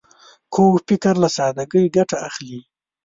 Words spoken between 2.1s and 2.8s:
اخلي